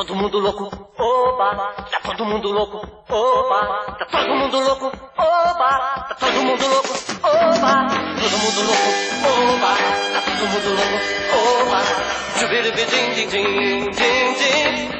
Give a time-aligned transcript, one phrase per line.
[0.00, 0.64] todo mundo louco,
[0.96, 2.78] oba, tá todo mundo louco,
[3.10, 8.90] oba, tá todo mundo louco, oba, tá todo mundo louco, oba, todo mundo louco,
[9.28, 9.76] oba,
[10.14, 10.96] tá todo mundo louco,
[11.36, 11.80] oba,
[12.40, 14.90] jubiribidim, din, din, din, din,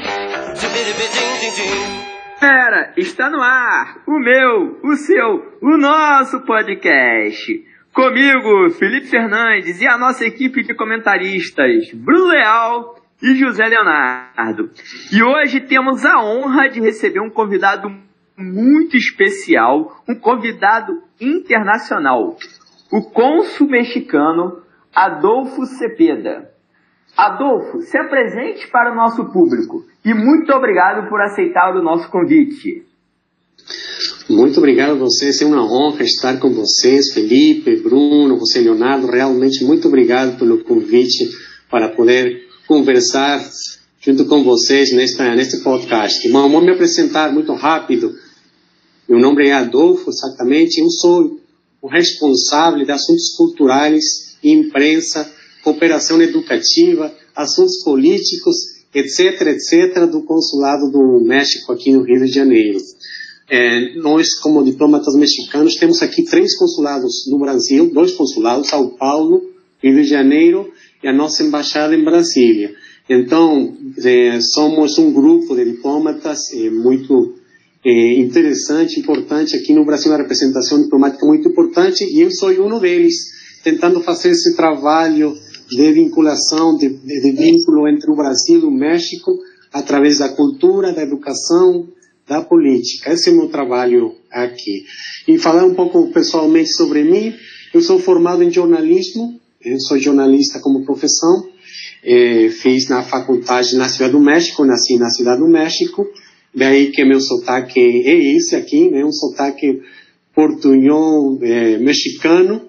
[0.55, 2.01] jubiribidim, din, din.
[2.39, 7.71] Galera, está no ar o meu, o seu, o nosso podcast.
[7.95, 14.71] Comigo, Felipe Fernandes e a nossa equipe de comentaristas, Bruno Leal e José Leonardo.
[15.13, 17.91] E hoje temos a honra de receber um convidado
[18.37, 22.37] muito especial, um convidado internacional,
[22.91, 24.63] o cônsul mexicano
[24.95, 26.51] Adolfo Cepeda.
[27.17, 32.85] Adolfo, se apresente para o nosso público e muito obrigado por aceitar o nosso convite.
[34.29, 39.09] Muito obrigado a vocês, é uma honra estar com vocês, Felipe, Bruno, você, Leonardo.
[39.09, 41.29] Realmente, muito obrigado pelo convite
[41.69, 43.45] para poder conversar
[44.01, 46.29] junto com vocês nesta, neste podcast.
[46.29, 48.15] Bom, vou me apresentar muito rápido.
[49.09, 50.81] Meu nome é Adolfo, exatamente.
[50.81, 51.41] Eu sou
[51.83, 54.05] o responsável de assuntos culturais,
[54.41, 55.29] imprensa,
[55.65, 58.55] cooperação educativa, assuntos políticos,
[58.95, 62.79] etc., etc., do Consulado do México aqui no Rio de Janeiro.
[63.51, 69.43] É, nós, como diplomatas mexicanos, temos aqui três consulados no Brasil, dois consulados, São Paulo,
[69.83, 72.75] Rio de Janeiro e a nossa embaixada em Brasília.
[73.09, 77.35] Então, é, somos um grupo de diplomatas é, muito
[77.85, 82.79] é, interessante, importante aqui no Brasil, uma representação diplomática muito importante, e eu sou um
[82.79, 83.15] deles,
[83.65, 85.35] tentando fazer esse trabalho
[85.69, 89.39] de vinculação, de, de, de vínculo entre o Brasil e o México,
[89.73, 91.89] através da cultura, da educação,
[92.29, 93.13] da política.
[93.13, 94.85] Esse é o meu trabalho aqui.
[95.27, 97.35] E falar um pouco pessoalmente sobre mim,
[97.73, 101.47] eu sou formado em jornalismo, eu sou jornalista como profissão,
[102.03, 106.07] é, fiz na faculdade na Cidade do México, nasci na Cidade do México,
[106.55, 109.83] daí que meu sotaque é esse aqui, né, um sotaque
[110.35, 112.69] portunhol é, mexicano,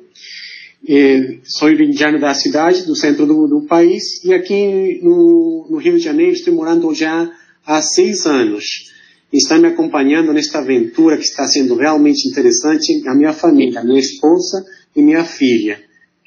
[0.88, 5.94] é, sou indiano da cidade, do centro do, do país, e aqui no, no, Rio
[5.94, 7.32] de Janeiro estou morando já
[7.66, 8.92] há seis anos.
[9.32, 14.66] Está me acompanhando nesta aventura que está sendo realmente interessante a minha família, minha esposa
[14.94, 15.80] e minha filha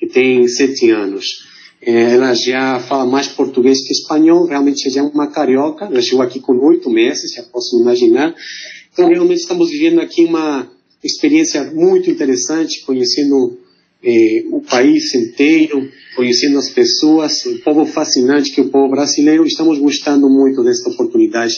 [0.05, 1.25] que tem sete anos.
[1.81, 6.23] É, ela já fala mais português que espanhol, realmente já é uma carioca, ela chegou
[6.23, 8.35] aqui com oito meses, já posso imaginar.
[8.93, 10.71] Então, realmente estamos vivendo aqui uma
[11.03, 13.59] experiência muito interessante, conhecendo
[14.03, 19.47] é, o país inteiro, conhecendo as pessoas, o povo fascinante que é o povo brasileiro.
[19.47, 21.55] Estamos gostando muito dessa oportunidade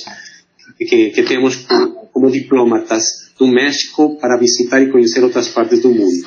[0.78, 1.66] que, que temos
[2.12, 3.04] como diplomatas
[3.38, 6.26] do México para visitar e conhecer outras partes do mundo.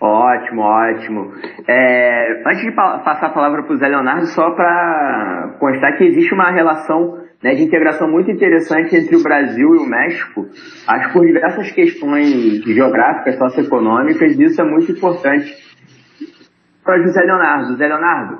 [0.00, 1.32] Ótimo, ótimo.
[1.68, 6.32] É, antes de passar a palavra para o Zé Leonardo, só para constar que existe
[6.32, 10.46] uma relação né, de integração muito interessante entre o Brasil e o México,
[10.86, 15.54] acho que por diversas questões geográficas, socioeconômicas, isso é muito importante.
[16.82, 17.76] Para José Leonardo.
[17.76, 18.38] Zé Leonardo,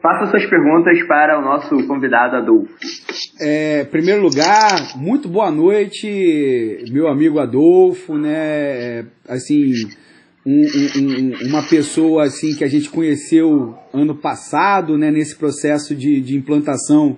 [0.00, 2.72] faça suas perguntas para o nosso convidado Adolfo.
[3.40, 9.04] É, em primeiro lugar, muito boa noite, meu amigo Adolfo, né?
[9.28, 9.72] Assim,
[10.46, 10.64] um,
[10.96, 16.36] um, uma pessoa assim que a gente conheceu ano passado, né, nesse processo de, de
[16.36, 17.16] implantação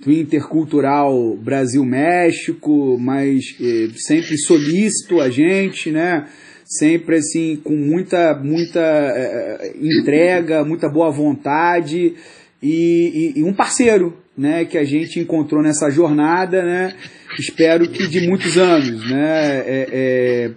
[0.00, 6.26] do intercultural Brasil-México, mas eh, sempre solícito a gente, né?
[6.64, 12.14] Sempre assim com muita muita eh, entrega, muita boa vontade
[12.60, 14.64] e, e, e, um parceiro, né?
[14.64, 16.96] Que a gente encontrou nessa jornada, né?
[17.38, 19.58] Espero que de muitos anos, né?
[19.64, 20.50] É, é,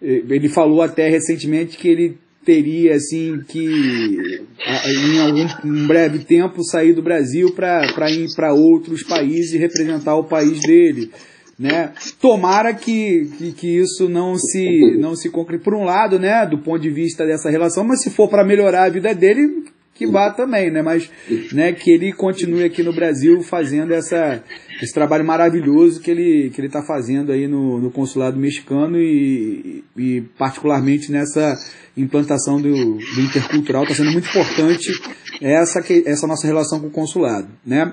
[0.00, 6.92] ele falou até recentemente que ele teria assim que em algum um breve tempo sair
[6.92, 11.10] do Brasil para ir para outros países e representar o país dele
[11.58, 11.92] né?
[12.20, 16.58] Tomara que, que, que, isso não se não se concrete por um lado né do
[16.58, 19.64] ponto de vista dessa relação mas se for para melhorar a vida dele
[19.96, 20.82] que vá também, né?
[20.82, 21.10] Mas
[21.52, 24.42] né, que ele continue aqui no Brasil fazendo essa,
[24.82, 29.82] esse trabalho maravilhoso que ele que ele está fazendo aí no, no consulado mexicano e,
[29.96, 31.56] e particularmente nessa
[31.96, 34.92] implantação do, do intercultural está sendo muito importante
[35.40, 37.92] essa essa nossa relação com o consulado, né?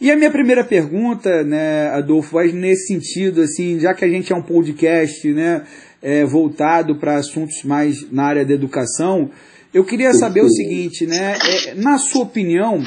[0.00, 4.32] E a minha primeira pergunta, né, Adolfo, vai nesse sentido, assim, já que a gente
[4.32, 5.62] é um podcast, né,
[6.02, 9.30] é, voltado para assuntos mais na área da educação.
[9.74, 11.36] Eu queria saber o seguinte, né?
[11.66, 12.80] É, na sua opinião,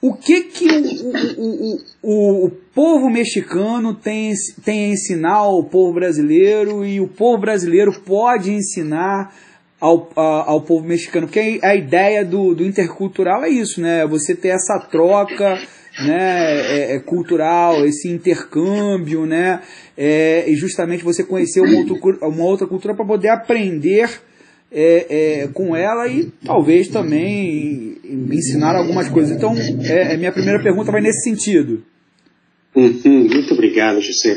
[0.00, 4.32] o que que o, o, o, o, povo mexicano tem,
[4.64, 9.34] tem a ensinar ao povo brasileiro e o povo brasileiro pode ensinar
[9.80, 11.26] ao, a, ao povo mexicano?
[11.26, 14.06] Porque a ideia do, do intercultural é isso, né?
[14.06, 15.60] Você ter essa troca
[15.98, 19.62] né, é, é cultural, esse intercâmbio, né,
[19.96, 24.10] é, e justamente você conhecer uma, outro, uma outra cultura para poder aprender
[24.74, 25.06] é,
[25.44, 29.36] é, com ela e talvez também ensinar algumas coisas.
[29.36, 29.54] Então,
[29.84, 31.84] é, minha primeira pergunta vai nesse sentido.
[32.74, 34.36] Uhum, muito obrigado, José.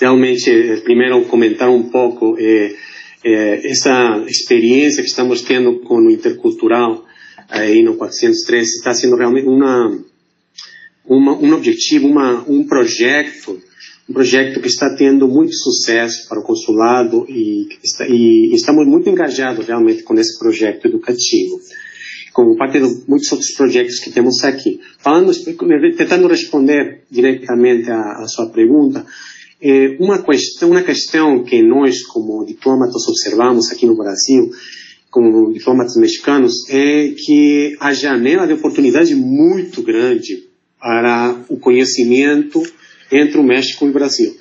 [0.00, 2.74] Realmente, eh, primeiro comentar um pouco eh,
[3.22, 7.04] eh, essa experiência que estamos tendo com o intercultural
[7.46, 10.02] aí no 403 está sendo realmente uma,
[11.04, 13.60] uma um objetivo, uma, um projeto,
[14.08, 19.08] um projeto que está tendo muito sucesso para o consulado e, está, e estamos muito
[19.08, 21.60] engajados realmente com esse projeto educativo
[22.34, 24.80] como parte de muitos outros projetos que temos aqui.
[24.98, 25.32] Falando,
[25.96, 29.06] tentando responder diretamente à, sua pergunta,
[29.62, 34.50] é uma questão, uma questão que nós, como diplomatas, observamos aqui no Brasil,
[35.12, 40.48] como diplomatas mexicanos, é que a janela de oportunidade é muito grande
[40.80, 42.60] para o conhecimento
[43.10, 44.36] entre o México e o Brasil.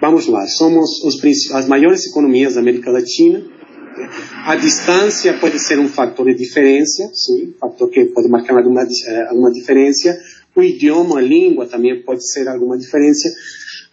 [0.00, 3.42] Vamos lá, somos os, as maiores economias da América Latina,
[4.44, 9.26] a distância pode ser um fator de diferença, sim, fator que pode marcar alguma, eh,
[9.28, 10.18] alguma diferença.
[10.54, 13.32] O idioma, a língua também pode ser alguma diferença.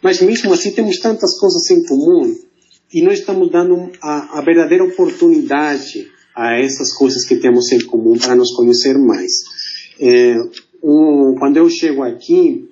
[0.01, 2.35] Mas mesmo assim temos tantas coisas em comum
[2.93, 8.17] e nós estamos dando a, a verdadeira oportunidade a essas coisas que temos em comum
[8.17, 9.31] para nos conhecer mais.
[9.99, 10.35] É,
[10.83, 12.69] um, quando eu chego aqui,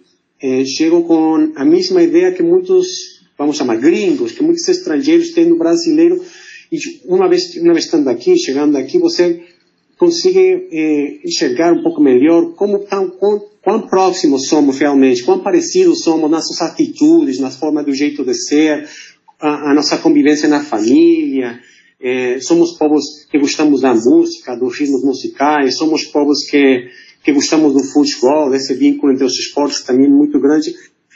[0.65, 2.87] chego com a mesma ideia que muitos,
[3.37, 6.21] vamos chamar, gringos, que muitos estrangeiros têm no brasileiro,
[6.71, 9.41] e uma vez, uma vez estando aqui, chegando aqui, você
[9.97, 16.03] consegue eh, enxergar um pouco melhor como tão, quão, quão próximos somos realmente, quão parecidos
[16.03, 18.87] somos nas nossas atitudes, na forma do jeito de ser,
[19.39, 21.59] a, a nossa convivência na família.
[22.01, 26.87] Eh, somos povos que gostamos da música, dos ritmos musicais, somos povos que,
[27.23, 30.73] que gostamos do futebol, desse vínculo entre os esportes também muito grande.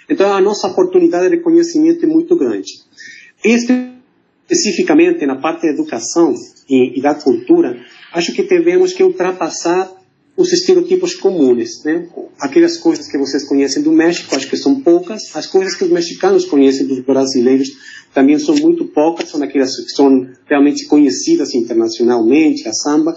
[0.10, 2.82] Então, a nossa oportunidade de conhecimento é muito grande.
[3.44, 6.34] Especificamente na parte da educação
[6.70, 7.78] e, e, da cultura,
[8.14, 9.92] acho que devemos que ultrapassar
[10.36, 12.08] os estereotipos comuns, né?
[12.40, 15.36] Aquelas coisas que vocês conhecem do México, acho que são poucas.
[15.36, 17.70] As coisas que os mexicanos conhecem dos brasileiros
[18.14, 23.16] também são muito poucas, são aquelas que são realmente conhecidas internacionalmente, a samba,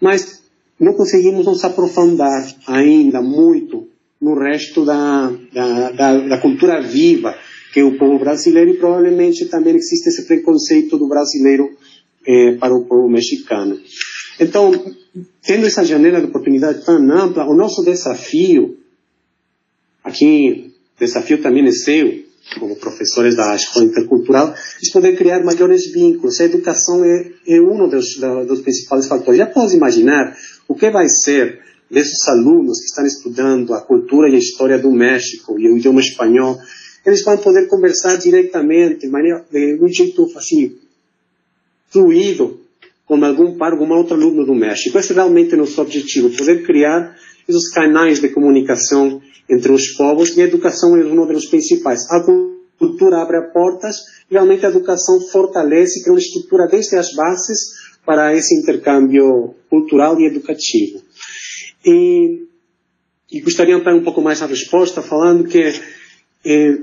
[0.00, 0.43] mas
[0.84, 3.88] não conseguimos nos aprofundar ainda muito
[4.20, 7.34] no resto da, da, da, da cultura viva
[7.72, 11.76] que o povo brasileiro e provavelmente também existe esse preconceito do brasileiro
[12.24, 13.80] eh, para o povo mexicano.
[14.38, 14.70] Então,
[15.42, 18.78] tendo essa janela de oportunidade tão ampla, o nosso desafio,
[20.04, 22.22] aqui, desafio também é seu,
[22.58, 24.54] como professores da escola intercultural,
[24.92, 26.40] poder criar maiores vínculos.
[26.40, 29.38] A educação é, é um dos, dos principais fatores.
[29.38, 30.36] Já pode imaginar
[30.68, 31.60] o que vai ser
[31.90, 36.00] desses alunos que estão estudando a cultura e a história do México e o idioma
[36.00, 36.58] espanhol
[37.04, 40.76] eles vão poder conversar diretamente, de, maneira, de um jeito assim,
[41.90, 42.60] fluido,
[43.06, 44.98] com algum par, algum outro aluno do México.
[44.98, 47.14] Esse é realmente o nosso objetivo, poder criar
[47.48, 52.10] esses canais de comunicação entre os povos e a educação é um dos principais.
[52.10, 52.24] A
[52.78, 53.96] cultura abre portas,
[54.30, 60.26] realmente a educação fortalece, cria uma estrutura desde as bases para esse intercâmbio cultural e
[60.26, 61.02] educativo.
[61.84, 62.46] E,
[63.30, 65.72] e gostaria de dar um pouco mais a resposta, falando que
[66.44, 66.78] eh,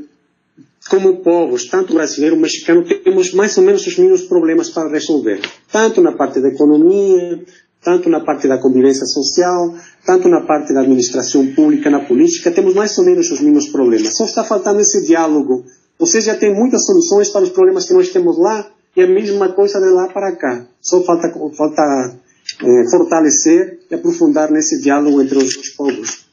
[0.90, 5.40] como povos, tanto brasileiro como mexicano, temos mais ou menos os mesmos problemas para resolver.
[5.72, 7.44] Tanto na parte da economia,
[7.84, 9.74] tanto na parte da convivência social,
[10.06, 14.16] tanto na parte da administração pública, na política, temos mais ou menos os mesmos problemas.
[14.16, 15.66] Só está faltando esse diálogo.
[15.98, 19.50] Você já tem muitas soluções para os problemas que nós temos lá e a mesma
[19.50, 20.66] coisa de lá para cá.
[20.82, 22.16] Só falta, falta
[22.62, 26.26] é, fortalecer e aprofundar nesse diálogo entre os povos.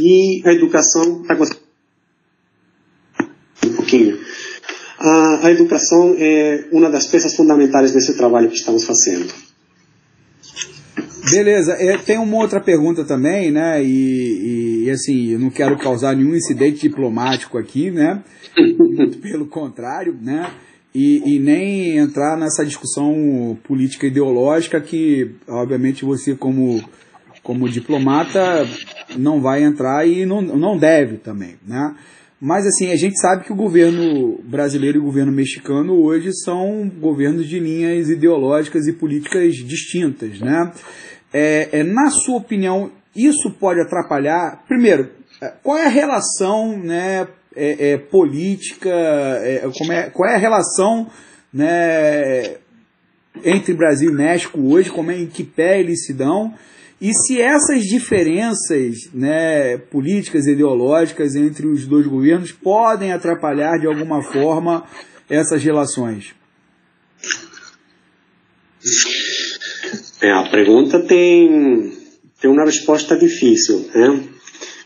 [0.00, 1.34] E a educação está
[3.92, 4.18] pouquinho.
[4.98, 9.51] A, a educação é uma das peças fundamentais desse trabalho que estamos fazendo.
[11.30, 13.82] Beleza, é, tem uma outra pergunta também, né?
[13.82, 18.22] E, e, assim, eu não quero causar nenhum incidente diplomático aqui, né?
[18.78, 20.50] Muito pelo contrário, né?
[20.94, 26.82] E, e, nem entrar nessa discussão política ideológica que, obviamente, você como,
[27.42, 28.66] como diplomata
[29.16, 31.94] não vai entrar e não, não deve também, né?
[32.44, 36.90] Mas assim, a gente sabe que o governo brasileiro e o governo mexicano hoje são
[36.98, 40.72] governos de linhas ideológicas e políticas distintas, né?
[41.32, 44.64] É, é, na sua opinião, isso pode atrapalhar?
[44.66, 45.08] Primeiro,
[45.40, 48.90] é, qual é a relação, né, é, é, política?
[48.90, 51.06] É, como é, qual é a relação,
[51.54, 52.56] né,
[53.44, 54.90] entre Brasil e México hoje?
[54.90, 56.52] Como é em que pé eles se dão?
[57.02, 64.22] E se essas diferenças né, políticas ideológicas entre os dois governos podem atrapalhar de alguma
[64.22, 64.86] forma
[65.28, 66.32] essas relações?
[70.20, 71.92] É, a pergunta tem,
[72.40, 73.84] tem uma resposta difícil.
[73.92, 74.22] Né?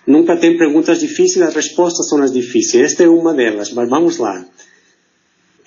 [0.07, 2.93] Nunca tem perguntas difíceis, as respostas são as difíceis.
[2.93, 4.43] Esta é uma delas, mas vamos lá.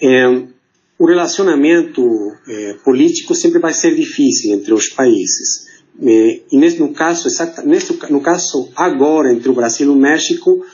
[0.01, 0.25] É,
[0.97, 2.01] o relacionamento
[2.47, 5.68] é, político sempre vai ser difícil entre os países.
[6.01, 10.65] E nesse, no caso, exata, nesse, no caso agora entre o Brasil e o México,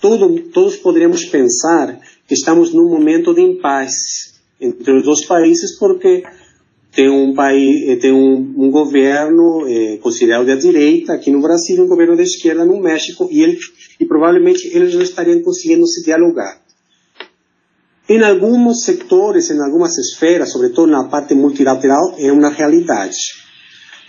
[0.00, 1.98] todo, todos poderíamos pensar
[2.28, 6.22] que estamos num momento de impasse entre os dois países, porque
[6.92, 11.82] tem um país, eh, tem um, um governo eh, considerado de direita aqui no Brasil,
[11.82, 13.58] um governo de esquerda no México, e, ele,
[14.00, 16.58] e provavelmente eles não estariam conseguindo se dialogar.
[18.08, 23.45] Em alguns setores, em algumas esferas, sobretudo na parte multilateral, é uma realidade.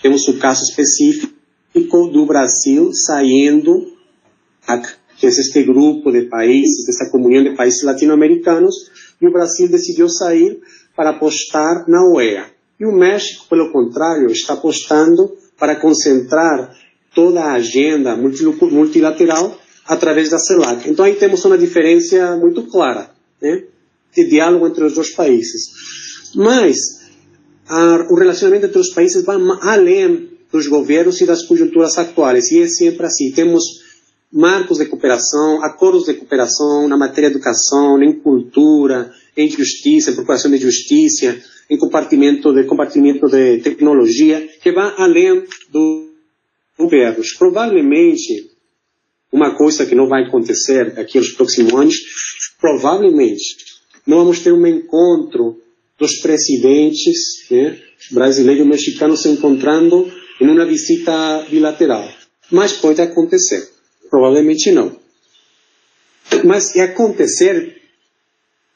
[0.02, 1.34] Temos o caso específico
[2.12, 3.94] do Brasil saindo,
[5.18, 10.10] que é este grupo de países, dessa comunhão de países latino-americanos, e o Brasil decidiu
[10.10, 10.60] sair
[10.96, 12.46] para apostar na OEA.
[12.80, 16.76] E o México, pelo contrário, está apostando para concentrar
[17.14, 20.88] toda a agenda multilateral através da CELAC.
[20.90, 23.10] Então aí temos uma diferença muito clara
[23.42, 23.64] né,
[24.16, 25.72] de diálogo entre os dois países.
[26.36, 26.97] Mas
[27.70, 32.52] a, o relacionamento entre os países vai além dos governos e das conjunturas atuais.
[32.52, 33.32] E é sempre assim.
[33.32, 33.64] Temos
[34.32, 40.16] marcos de cooperação, acordos de cooperação na matéria de educação, em cultura, em justiça, em
[40.16, 41.38] procuração de justiça,
[41.70, 46.08] em compartimento de, compartimento de tecnologia, que vai além dos
[46.78, 47.34] governos.
[47.34, 48.52] Provavelmente,
[49.32, 51.96] uma coisa que não vai acontecer aqui nos próximos anos,
[52.60, 53.58] provavelmente,
[54.06, 55.62] não vamos ter um encontro
[55.98, 57.80] dos presidentes né,
[58.12, 62.08] brasileiro e mexicano se encontrando em uma visita bilateral.
[62.52, 63.68] Mas pode acontecer.
[64.10, 64.96] Provavelmente não.
[66.44, 67.82] Mas se acontecer,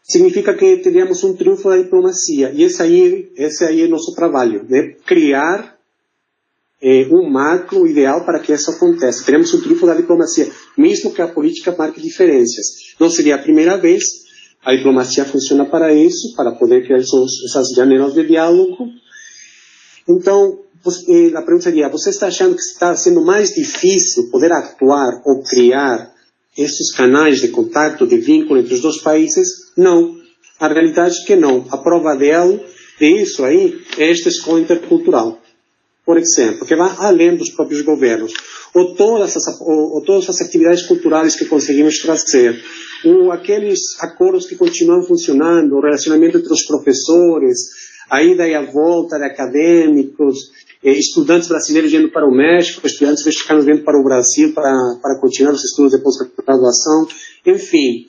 [0.04, 2.52] significa que teríamos um triunfo da diplomacia.
[2.54, 4.96] E esse aí, esse aí é nosso trabalho, né?
[5.06, 5.78] Criar
[6.82, 9.24] eh, um macro ideal para que isso aconteça.
[9.24, 12.96] Teremos um triunfo da diplomacia, mesmo que a política marque diferenças.
[13.00, 14.04] Não seria a primeira vez.
[14.64, 18.90] A diplomacia funciona para isso, para poder criar esos, essas janelas de diálogo.
[20.08, 20.60] Então,
[21.36, 26.12] a pergunta seria: você está achando que está sendo mais difícil poder atuar ou criar
[26.58, 29.72] esses canais de contato, de vínculo entre os dois países?
[29.76, 30.20] Não.
[30.60, 31.66] A realidade é que não.
[31.72, 32.60] A prova dela,
[33.00, 35.40] de isso aí, é esta escola intercultural.
[36.06, 38.34] Por exemplo, que vai além dos próprios governos.
[38.74, 42.62] Ou todas as, ou, ou todas as atividades culturais que conseguimos trazer,
[43.06, 47.58] ou aqueles acordos que continuam funcionando, o relacionamento entre os professores,
[48.10, 50.52] a ida e a volta de acadêmicos,
[50.84, 55.20] eh, estudantes brasileiros indo para o México, estudantes mexicanos vindo para o Brasil para, para
[55.20, 57.08] continuar os estudos de pós-graduação.
[57.46, 58.08] Enfim,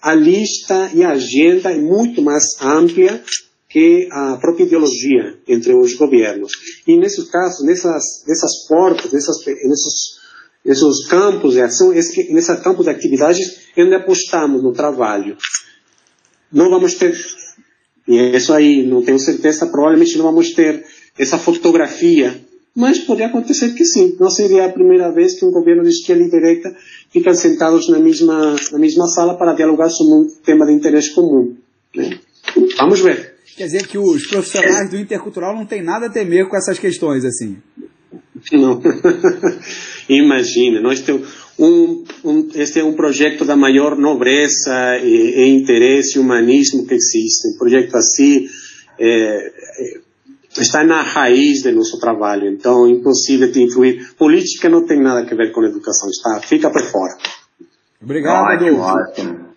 [0.00, 3.20] a lista e a agenda é muito mais ampla
[3.68, 6.52] que a própria ideologia entre os governos.
[6.86, 10.20] E nesse caso, nessas, nessas portas, nessas, nesses,
[10.64, 15.36] nesses campos de ação, nesses campos de atividades, onde apostamos no trabalho.
[16.52, 17.14] Não vamos ter,
[18.06, 20.84] e isso aí, não tenho certeza, provavelmente não vamos ter
[21.18, 22.40] essa fotografia.
[22.74, 24.16] Mas pode acontecer que sim.
[24.18, 26.74] Não seria a primeira vez que um governo de esquerda e direita
[27.10, 31.54] ficam sentados na mesma, na mesma sala para dialogar sobre um tema de interesse comum.
[31.94, 32.18] Né?
[32.78, 33.34] Vamos ver.
[33.56, 37.24] Quer dizer que os profissionais do intercultural não têm nada a temer com essas questões,
[37.24, 37.58] assim?
[38.50, 38.80] Não.
[40.08, 46.18] Imagina, nós temos um, um, este é um projeto da maior nobreza e, e interesse
[46.18, 47.48] e humanismo que existe.
[47.54, 48.46] Um projeto assim
[48.98, 50.12] é, é
[50.60, 52.48] está na raiz do nosso trabalho.
[52.48, 54.14] Então, é impossível de influir.
[54.18, 57.14] Política não tem nada a ver com educação, está, fica por fora.
[58.02, 59.10] Obrigado, ótimo, Adolfo.
[59.10, 59.52] Ótimo.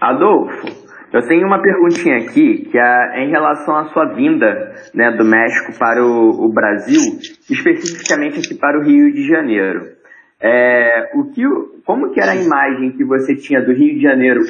[0.00, 0.66] Adolfo,
[1.12, 5.78] eu tenho uma perguntinha aqui que é em relação à sua vinda né, do México
[5.78, 7.00] para o, o Brasil,
[7.48, 9.99] especificamente aqui para o Rio de Janeiro.
[10.42, 11.42] É, o que,
[11.84, 14.40] como que era a imagem que você tinha do Rio de Janeiro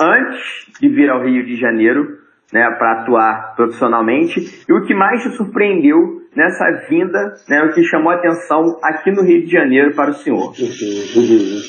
[0.00, 0.40] antes
[0.80, 4.64] de vir ao Rio de Janeiro né, para atuar profissionalmente.
[4.68, 9.10] E o que mais te surpreendeu nessa vinda, né, o que chamou a atenção aqui
[9.10, 10.54] no Rio de Janeiro para o senhor?
[10.58, 11.60] Uhum, uhum.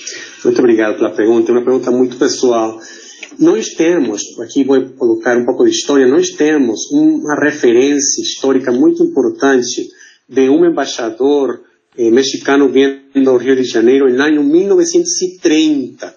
[0.45, 2.77] Muito obrigado pela pergunta, é uma pergunta muito pessoal.
[3.39, 9.03] Nós temos, aqui vou colocar um pouco de história, nós temos uma referência histórica muito
[9.03, 9.89] importante
[10.29, 11.61] de um embaixador
[11.97, 16.15] eh, mexicano vindo ao Rio de Janeiro ano 1930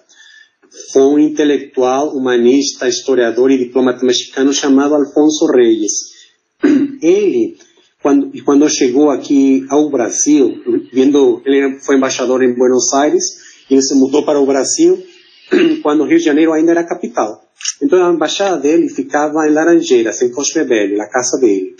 [0.91, 6.13] foi um intelectual, humanista, historiador e diplomata mexicano chamado Alfonso Reyes.
[7.01, 7.57] Ele
[8.01, 10.53] quando, quando chegou aqui ao Brasil,
[10.91, 13.23] vindo, ele foi embaixador em Buenos Aires,
[13.69, 15.03] e ele se mudou para o Brasil
[15.83, 17.43] quando o Rio de Janeiro ainda era capital.
[17.81, 21.75] Então a embaixada dele ficava em Laranjeiras, em Cosme Velho, na casa dele.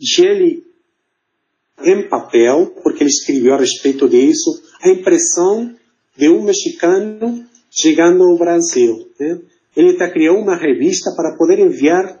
[0.00, 0.64] E ele,
[1.80, 5.74] em papel, porque ele escreveu a respeito disso, a impressão
[6.16, 9.08] de um mexicano chegando ao Brasil.
[9.18, 9.38] Né?
[9.76, 12.20] Ele até criou uma revista para poder enviar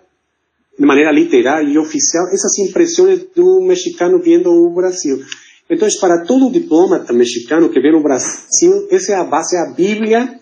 [0.78, 5.22] de maneira literária e oficial essas impressões do mexicano vendo o Brasil.
[5.68, 9.72] Então, para todo diplomata mexicano que vem no Brasil, essa é a base, é a
[9.72, 10.40] Bíblia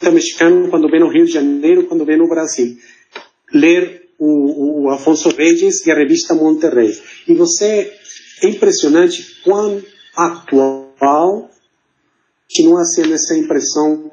[0.00, 2.76] do mexicano quando vem no Rio de Janeiro, quando vem no Brasil.
[3.52, 6.96] Ler o, o Afonso Reis e a revista Monterrey.
[7.26, 7.92] E você,
[8.42, 9.82] é impressionante quão
[10.16, 11.50] atual
[12.48, 14.10] continua sendo essa impressão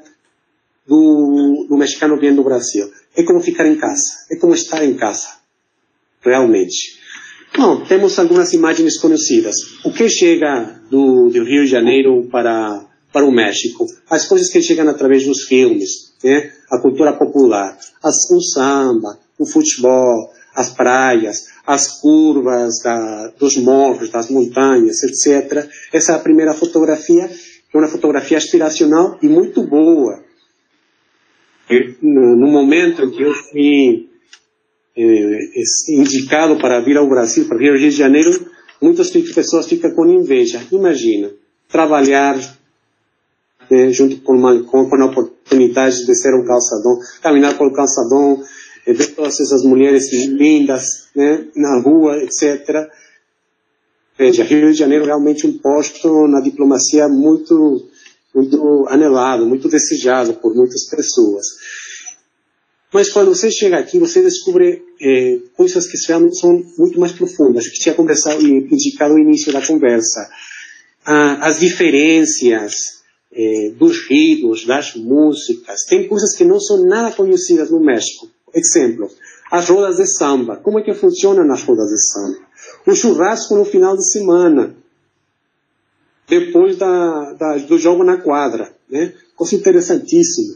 [0.88, 2.90] do, do mexicano vendo o Brasil.
[3.16, 5.28] É como ficar em casa, é como estar em casa,
[6.22, 6.98] realmente.
[7.56, 9.58] Bom, temos algumas imagens conhecidas.
[9.84, 13.86] O que chega do, do Rio de Janeiro para, para o México?
[14.10, 16.52] As coisas que chegam através dos filmes, né?
[16.72, 24.10] a cultura popular, as, o samba, o futebol, as praias, as curvas da, dos morros,
[24.10, 25.68] das montanhas, etc.
[25.94, 27.30] Essa é a primeira fotografia,
[27.74, 30.24] é uma fotografia aspiracional e muito boa.
[32.02, 34.10] No, no momento em que eu fui
[34.98, 35.40] eh,
[35.90, 38.32] indicado para vir ao Brasil, para vir ao Rio de Janeiro,
[38.82, 40.62] muitas pessoas ficam com inveja.
[40.72, 41.30] Imagina,
[41.70, 42.36] trabalhar
[43.70, 48.44] né, junto com Malcom, com a oportunidade de ser um calçadão, caminhar pelo calçadão,
[48.90, 52.90] eh, ver todas essas mulheres lindas né, na rua, etc.
[54.18, 57.88] Veja, Rio de Janeiro realmente um posto na diplomacia muito,
[58.34, 61.46] muito anelado, muito desejado por muitas pessoas.
[62.92, 66.20] Mas quando você chega aqui, você descobre eh, coisas que são
[66.78, 70.28] muito mais profundas, que tinha conversado indicado no início da conversa.
[71.06, 73.00] Ah, as diferenças
[73.32, 75.86] eh, dos ritmos, das músicas.
[75.88, 78.28] Tem coisas que não são nada conhecidas no México.
[78.54, 79.10] Exemplo,
[79.52, 80.58] as rodas de samba.
[80.58, 82.38] Como é que funcionam as rodas de samba?
[82.86, 84.76] O churrasco no final de semana,
[86.28, 88.72] depois da, da, do jogo na quadra.
[88.90, 89.14] Né?
[89.36, 90.56] Coisa interessantíssima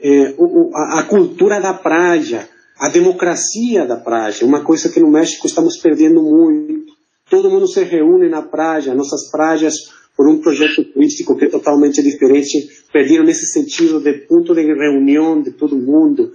[0.00, 2.48] é, o, a, a, cultura da praia,
[2.78, 6.90] a democracia da praia, uma coisa que no México estamos perdendo muito.
[7.28, 12.02] Todo mundo se reúne na praia, nossas praias, por um projeto turístico que é totalmente
[12.02, 16.32] diferente, perderam nesse sentido de ponto de reunião de todo mundo.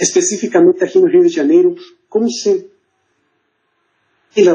[0.00, 1.74] Especificamente aqui no Rio de Janeiro,
[2.08, 2.70] como se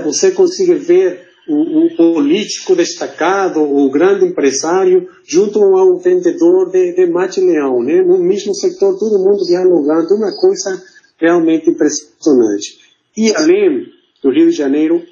[0.03, 7.81] você consegue ver o, político destacado, o grande empresário, junto ao vendedor de, de mate-leão,
[7.83, 8.01] né?
[8.01, 10.81] no mesmo setor, todo mundo dialogando, uma coisa
[11.17, 12.79] realmente impressionante.
[13.17, 13.87] E além
[14.23, 15.03] do Rio de Janeiro,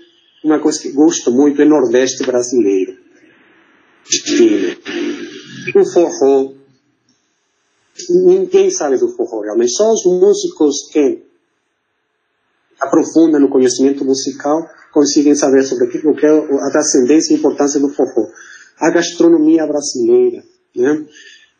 [0.44, 2.89] uma coisa que gosto muito é Nordeste brasileiro.
[5.80, 6.54] O forró.
[8.10, 11.24] Ninguém sabe do forró realmente, só os músicos que
[12.80, 17.80] aprofundam no conhecimento musical conseguem saber sobre o que é a transcendência e a importância
[17.80, 18.28] do forró.
[18.80, 20.44] A gastronomia brasileira,
[20.76, 21.06] né?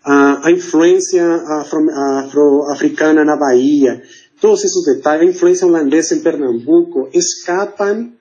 [0.04, 4.02] a, a influência afro-africana na Bahia,
[4.42, 8.12] todos esses detalhes, a influência holandesa em Pernambuco, escapam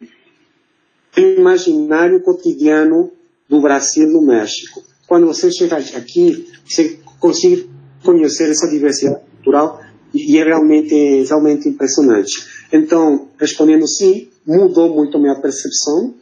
[1.14, 3.10] do imaginário cotidiano
[3.48, 4.82] do Brasil e do México.
[5.08, 7.70] Quando você chega aqui, você consegue
[8.04, 9.80] conhecer essa diversidade cultural
[10.12, 12.46] e é realmente, realmente impressionante.
[12.72, 16.14] Então, respondendo sim, mudou muito a minha percepção.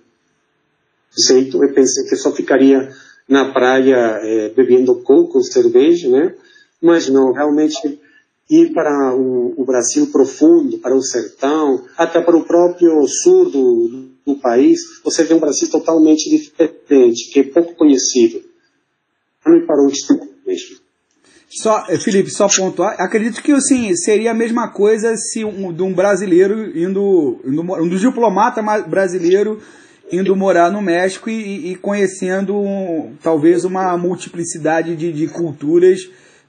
[1.30, 2.88] Eu pensei que só ficaria
[3.28, 6.34] na praia é, bebendo coco, cerveja, né?
[6.80, 7.98] Mas não, realmente
[8.48, 14.08] ir para o, o, Brasil profundo, para o sertão, até para o próprio sul do,
[14.24, 18.40] do país, você vê um Brasil totalmente diferente, que é pouco conhecido.
[19.46, 20.76] Não para o extremo mesmo.
[21.48, 22.96] Só, eh, Felipe, só pontuar.
[22.98, 27.88] Acredito que assim, seria a mesma coisa se um, de um brasileiro indo, indo um
[27.88, 29.58] dos diplomatas brasileiro
[30.12, 36.00] indo morar no México e, e conhecendo um, talvez uma multiplicidade de, de, culturas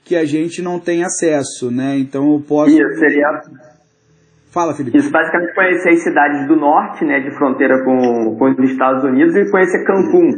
[0.04, 1.98] que a gente não tem acesso, né?
[1.98, 2.70] Então eu posso.
[2.70, 3.42] Isso seria.
[4.52, 4.98] Fala, Felipe.
[4.98, 9.36] Isso basicamente conhecer as cidades do norte, né, de fronteira com, com os Estados Unidos
[9.36, 10.30] e conhecer Cancún.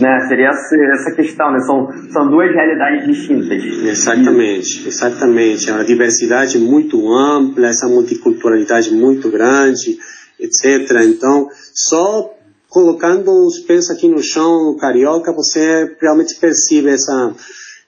[0.00, 0.20] Né?
[0.28, 1.58] Seria essa questão, né?
[1.60, 3.62] São, são duas realidades distintas.
[3.84, 5.68] Exatamente, exatamente.
[5.68, 9.98] É uma diversidade muito ampla, essa multiculturalidade muito grande,
[10.38, 11.02] etc.
[11.04, 12.32] Então, só
[12.68, 17.34] colocando os pés aqui no chão, no carioca, você realmente percebe essa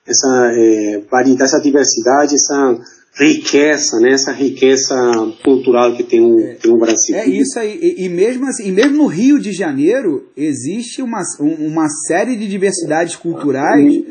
[0.05, 2.77] essa é, variedade, essa diversidade, essa
[3.19, 4.13] riqueza, né?
[4.13, 4.95] Essa riqueza
[5.45, 7.17] cultural que tem o, é, tem o Brasil.
[7.17, 7.79] É isso aí.
[7.81, 12.49] E, e, mesmo assim, e mesmo no Rio de Janeiro existe uma, uma série de
[12.49, 14.03] diversidades culturais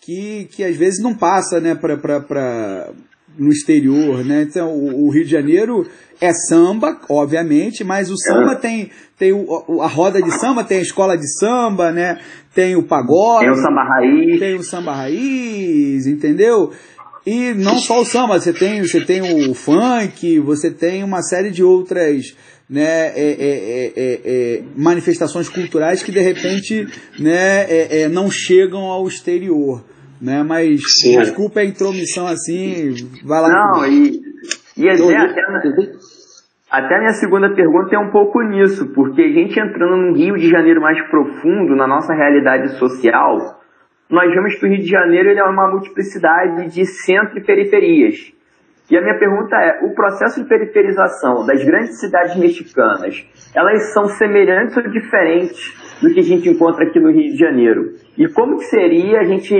[0.00, 2.92] que, que às vezes não passa, né, para
[3.38, 4.42] no exterior, né?
[4.42, 5.86] Então o, o, Rio de Janeiro
[6.20, 10.82] é samba, obviamente, mas o samba tem tem o, a roda de samba, tem a
[10.82, 12.18] escola de samba, né?
[12.54, 16.72] Tem o pagode, tem o samba raiz, tem o samba raiz, entendeu?
[17.26, 21.50] E não só o samba, você tem, você tem o funk, você tem uma série
[21.50, 22.34] de outras
[22.68, 26.86] né, é, é, é, manifestações culturais que de repente
[27.18, 29.84] né, não chegam ao exterior.
[30.20, 30.42] Né?
[30.42, 33.48] Mas Sim, desculpa a intromissão assim, vai lá.
[33.48, 34.20] Não, e,
[34.76, 35.68] e até, até,
[36.70, 40.36] até a minha segunda pergunta é um pouco nisso, porque a gente entrando no Rio
[40.36, 43.59] de Janeiro mais profundo, na nossa realidade social,
[44.10, 48.32] nós vemos que o Rio de Janeiro ele é uma multiplicidade de centro e periferias.
[48.90, 54.08] E a minha pergunta é, o processo de periferização das grandes cidades mexicanas, elas são
[54.08, 57.92] semelhantes ou diferentes do que a gente encontra aqui no Rio de Janeiro?
[58.18, 59.54] E como que seria a gente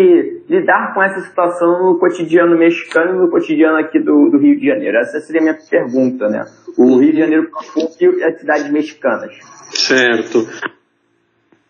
[0.48, 4.66] lidar com essa situação no cotidiano mexicano e no cotidiano aqui do, do Rio de
[4.66, 4.98] Janeiro?
[4.98, 6.44] Essa seria a minha pergunta, né?
[6.76, 7.48] O Rio de Janeiro
[8.00, 9.32] e as cidades mexicanas.
[9.70, 10.40] Certo.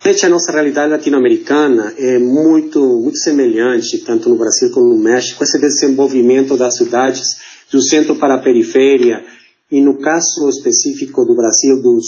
[0.02, 5.60] A nossa realidade latino-americana é muito, muito semelhante, tanto no Brasil como no México, esse
[5.60, 7.36] desenvolvimento das cidades
[7.70, 9.22] do centro para a periferia,
[9.70, 12.00] e no caso específico do Brasil, do,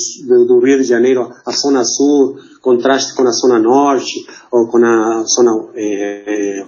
[0.46, 5.24] do, Rio de Janeiro, a zona sul, contraste com a zona norte, ou com a
[5.24, 6.64] zona eh,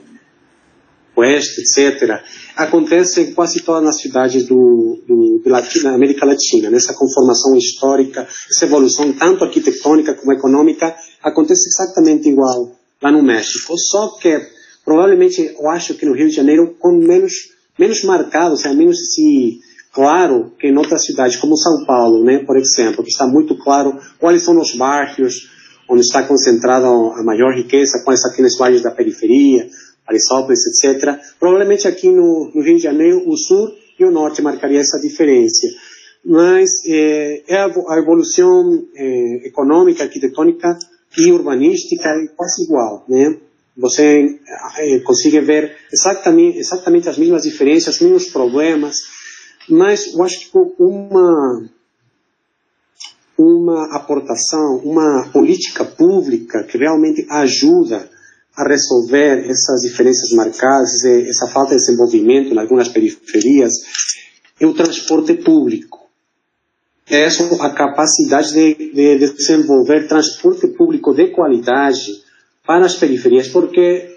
[1.17, 2.21] oeste, etc.,
[2.57, 6.71] acontece quase todas as cidades do, do, da América Latina.
[6.71, 13.77] Nessa conformação histórica, essa evolução tanto arquitetônica como econômica, acontece exatamente igual lá no México.
[13.79, 14.41] Só que,
[14.85, 18.99] provavelmente, eu acho que no Rio de Janeiro, com menos, menos marcado, ou seja, menos
[18.99, 19.59] assim,
[19.93, 23.99] claro que em outras cidades, como São Paulo, né, por exemplo, que está muito claro
[24.19, 25.53] quais são os bairros
[25.89, 29.69] onde está concentrada a maior riqueza, quais são aqueles bairros da periferia,
[30.07, 31.19] Aristóteles, etc.
[31.39, 35.67] Provavelmente aqui no, no, Rio de Janeiro, o sul e o norte marcaria essa diferença.
[36.25, 40.79] Mas é, é a evolução é, econômica, arquitetônica
[41.17, 43.39] e urbanística é quase igual, né?
[43.77, 44.39] Você
[44.79, 48.97] é, consegue ver exatamente, exatamente as mesmas diferenças, os mesmos problemas,
[49.69, 51.69] mas eu acho que uma
[53.37, 58.09] uma aportação, uma política pública que realmente ajuda
[58.57, 63.73] a resolver essas diferenças marcadas, essa falta de desenvolvimento em algumas periferias,
[64.61, 66.05] é o transporte público.
[67.09, 72.23] É a capacidade de, de desenvolver transporte público de qualidade
[72.67, 74.17] para as periferias, porque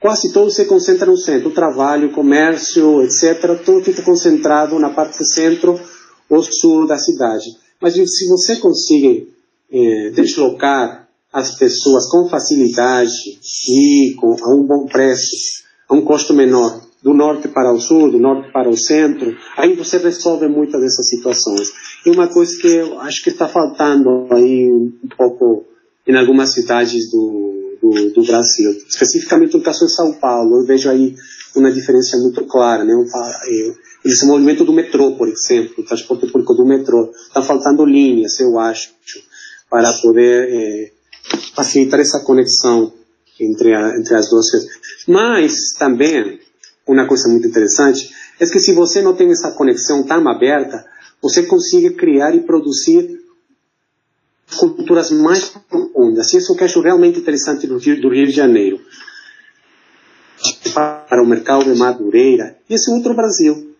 [0.00, 4.90] quase tudo se concentra no centro, o trabalho, o comércio, etc., tudo fica concentrado na
[4.90, 5.80] parte centro
[6.28, 7.56] ou sul da cidade.
[7.80, 9.32] Mas se você conseguir
[9.70, 11.05] eh, deslocar
[11.36, 17.12] as pessoas com facilidade e com, a um bom preço, a um custo menor, do
[17.12, 21.70] norte para o sul, do norte para o centro, aí você resolve muitas dessas situações.
[22.06, 25.66] E uma coisa que eu acho que está faltando aí um pouco
[26.06, 30.88] em algumas cidades do, do, do, Brasil, especificamente no caso de São Paulo, eu vejo
[30.88, 31.14] aí
[31.54, 32.94] uma diferença muito clara, né?
[32.94, 38.58] O desenvolvimento do metrô, por exemplo, o transporte público do metrô, está faltando linhas, eu
[38.58, 38.94] acho,
[39.68, 40.95] para poder eh,
[41.56, 42.92] facilitar essa conexão
[43.40, 44.68] entre, a, entre as duas coisas.
[45.08, 46.38] Mas também,
[46.86, 50.84] uma coisa muito interessante, é que se você não tem essa conexão tão aberta,
[51.22, 53.20] você consegue criar e produzir
[54.58, 56.32] culturas mais profundas.
[56.32, 58.80] Isso que eu acho realmente interessante do Rio, do Rio de Janeiro.
[60.72, 63.74] Para o mercado de Madureira, esse é outro Brasil,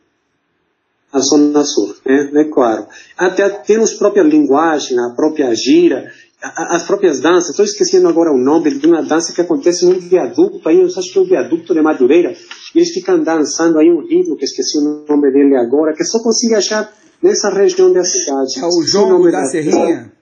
[1.12, 2.31] a Zona Sul, né?
[2.35, 2.87] é claro.
[3.17, 6.11] Até temos própria linguagem, a própria gira,
[6.42, 10.68] as próprias danças, estou esquecendo agora o nome de uma dança que acontece num viaduto,
[10.68, 12.37] aí eu acho que é o viaduto de Madureira,
[12.75, 16.22] e eles ficam dançando aí um ritmo, que esqueci o nome dele agora, que só
[16.22, 18.61] consigo achar nessa região da cidade.
[18.61, 20.12] É o João da, da Serrinha?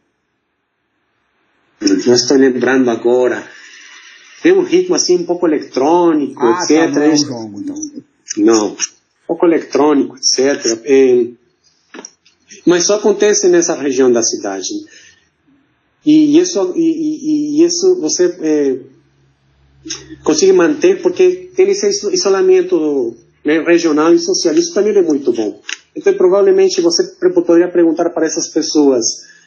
[1.81, 3.44] Não estou lembrando agora.
[4.42, 6.92] Tem um ritmo assim um pouco eletrônico, ah, etc.
[6.92, 7.53] Tá, não, é então.
[8.37, 8.77] não, um
[9.27, 10.81] pouco eletrônico, etc.
[10.85, 11.27] É,
[12.64, 14.68] mas só acontece nessa região da cidade.
[16.05, 18.79] E isso, e, e isso você é,
[20.23, 24.55] consegue manter porque tem esse isolamento né, regional e social.
[24.55, 25.61] Isso também é muito bom.
[25.97, 29.05] Então, provavelmente, você poderia perguntar para essas pessoas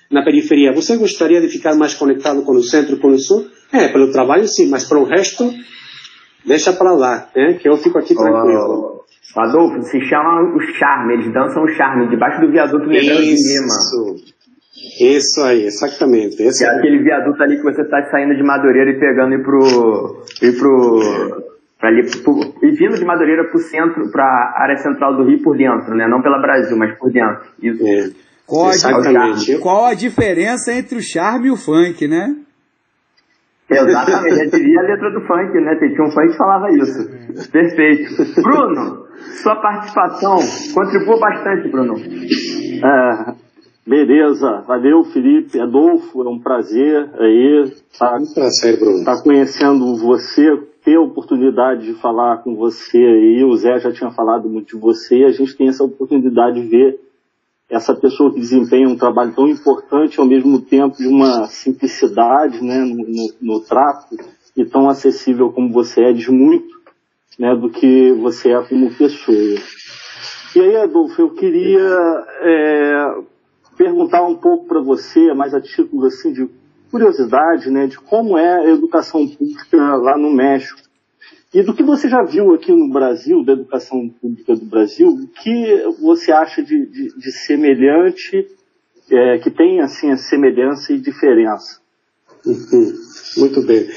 [0.10, 3.48] na periferia: você gostaria de ficar mais conectado com o centro e com o sul?
[3.72, 5.54] É, pelo trabalho sim, mas para o resto,
[6.46, 8.98] deixa para lá, né, que eu fico aqui tranquilo.
[9.36, 14.28] Adolfo, se chama o charme, eles dançam o charme debaixo do viaduto lembrando de Lima.
[15.00, 16.42] Isso aí, exatamente.
[16.42, 20.24] Esse é aquele viaduto ali que você está saindo de Madureira e pegando e pro.
[20.42, 21.58] e pro.
[21.82, 25.96] Ali, pro, e vindo de Madureira pro centro, pra área central do Rio por dentro,
[25.96, 26.08] né?
[26.08, 27.44] Não pela Brasil, mas por dentro.
[27.62, 27.88] Isso.
[27.88, 28.28] É.
[28.46, 32.34] Qual, a, qual a diferença entre o charme e o funk, né?
[33.70, 35.76] Exatamente, já diria a letra do funk, né?
[35.76, 37.52] Tinha um funk que falava isso.
[37.52, 38.42] Perfeito.
[38.42, 39.06] Bruno,
[39.44, 40.38] sua participação
[40.74, 41.96] contribua bastante, Bruno.
[41.98, 43.47] É,
[43.88, 49.06] beleza, valeu Felipe, Adolfo, é um prazer aí estar tá, um prazer, Bruno.
[49.06, 54.12] Tá conhecendo você, ter a oportunidade de falar com você aí, o Zé já tinha
[54.12, 57.00] falado muito de você, a gente tem essa oportunidade de ver
[57.70, 62.80] essa pessoa que desempenha um trabalho tão importante, ao mesmo tempo de uma simplicidade né,
[62.80, 64.16] no, no, no trato,
[64.56, 66.78] e tão acessível como você é, diz muito
[67.38, 69.60] né, do que você é como pessoa.
[70.56, 73.22] E aí, Adolfo, eu queria é,
[73.78, 76.50] perguntar um pouco para você, mais a título assim, de
[76.90, 80.80] curiosidade, né, de como é a educação pública lá no México.
[81.54, 85.28] E do que você já viu aqui no Brasil, da educação pública do Brasil, o
[85.28, 88.48] que você acha de, de, de semelhante,
[89.10, 91.80] é, que tem assim a semelhança e diferença?
[92.46, 92.94] Uhum.
[93.38, 93.88] Muito bem.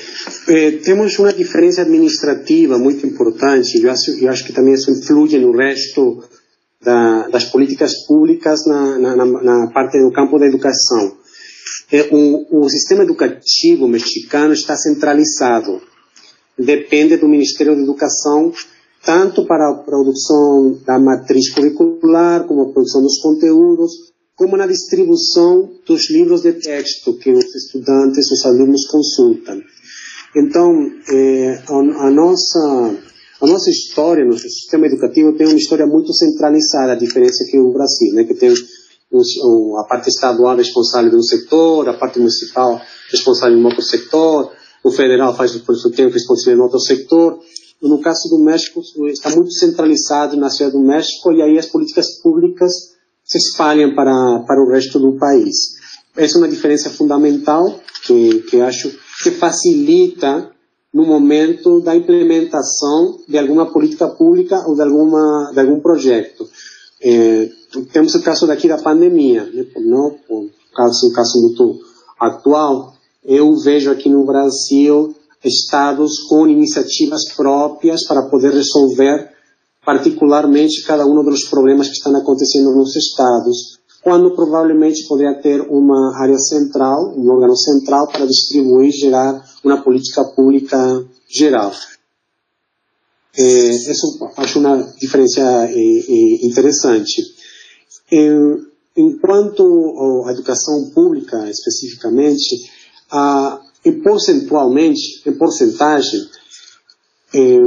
[0.49, 5.39] É, temos uma diferença administrativa muito importante, eu acho, eu acho que também isso influi
[5.39, 6.23] no resto
[6.83, 11.17] da, das políticas públicas na, na, na, parte do campo da educação.
[11.93, 15.81] É, o, o sistema educativo mexicano está centralizado
[16.61, 18.53] depende do Ministério da Educação,
[19.05, 23.93] tanto para a produção da matriz curricular, como a produção dos conteúdos,
[24.37, 29.61] como na distribuição dos livros de texto que os estudantes, os alunos consultam.
[30.37, 32.97] Então, é, a, a, nossa,
[33.41, 37.73] a nossa história, nosso sistema educativo tem uma história muito centralizada, a diferença que o
[37.73, 43.57] Brasil, né, que tem a parte estadual responsável de um setor, a parte municipal responsável
[43.57, 44.53] de um outro setor,
[44.85, 47.39] o federal faz o seu tempo responsabilidade no outro setor.
[47.83, 52.21] No caso do México, está muito centralizado na cidade do México e aí as políticas
[52.23, 52.73] públicas
[53.25, 55.81] se espalham para, para o resto do país.
[56.17, 58.91] Essa é uma diferença fundamental que, que acho
[59.23, 60.51] que facilita
[60.93, 66.49] no momento da implementação de alguma política pública ou de, alguma, de algum projeto.
[67.03, 67.49] É,
[67.93, 69.65] temos o caso daqui da pandemia, né?
[69.77, 71.81] não, o caso, um caso muito
[72.19, 79.31] atual, eu vejo aqui no Brasil estados com iniciativas próprias para poder resolver
[79.85, 86.19] particularmente cada um dos problemas que estão acontecendo nos estados, quando provavelmente poderia ter uma
[86.21, 91.73] área central, um órgão central para distribuir, gerar uma política pública geral.
[93.37, 97.23] É, isso acho uma diferença é, é, interessante.
[98.97, 102.69] Enquanto a educação pública, especificamente,
[103.85, 106.21] e percentualmente, em porcentagem,
[107.35, 107.59] eh,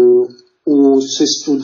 [0.66, 1.58] os, os o,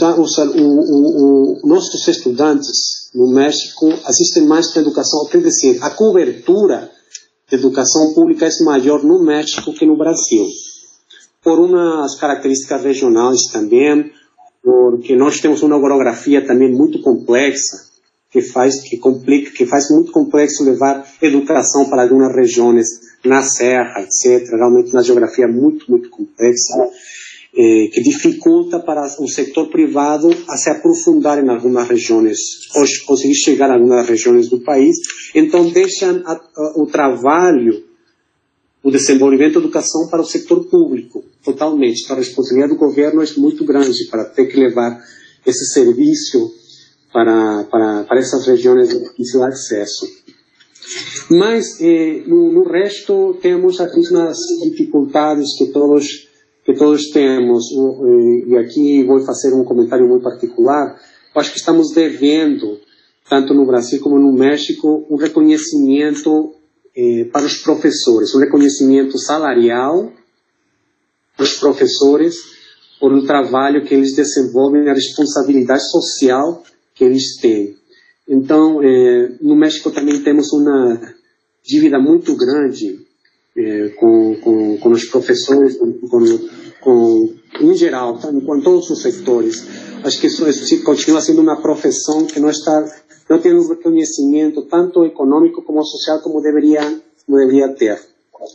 [0.57, 6.91] o, o, nossos estudantes no México assistem mais para a educação, quer dizer, a cobertura
[7.51, 10.45] educação pública é maior no México que no Brasil.
[11.41, 14.11] Por umas características regionais também,
[14.63, 17.89] porque nós temos uma orografia também muito complexa,
[18.31, 22.87] que faz que complica, que faz muito complexo levar educação para algumas regiões
[23.25, 24.49] na serra, etc.
[24.51, 26.73] Realmente uma geografia muito muito complexa
[27.61, 32.39] eh, que dificulta para o setor privado a se aprofundar em algumas regiões,
[32.73, 34.95] ou conseguir chegar a algumas regiões do país.
[35.35, 37.83] Então deixam a, a, o trabalho,
[38.81, 42.03] o desenvolvimento da educação para o setor público, totalmente.
[42.05, 44.97] Então a responsabilidade do governo é muito grande para ter que levar
[45.45, 46.53] esse serviço
[47.11, 50.07] para, para, para essas regiões de difícil acesso.
[51.29, 56.28] Mas eh, no, no, resto temos as mesmas dificuldades que todos
[56.75, 57.65] todos temos.
[58.47, 60.99] E aqui vou fazer um comentário muito particular.
[61.35, 62.79] Acho que estamos devendo,
[63.29, 66.53] tanto no Brasil como no México, um reconhecimento
[66.95, 70.11] eh, para os professores, um reconhecimento salarial
[71.37, 72.35] dos professores
[72.99, 77.77] por um trabalho que eles desenvolvem, a responsabilidade social que eles têm.
[78.27, 81.15] Então, é, no México também temos uma
[81.63, 82.99] dívida muito grande
[83.59, 88.31] é, com, com, com, os professores, com, com, em geral, tá?
[88.31, 89.65] com todos os setores.
[90.03, 92.85] Acho que isso, isso continua sendo uma profissão que não está
[93.29, 96.81] não tem um reconhecimento tanto econômico como social como deveria
[97.25, 97.99] como deveria ter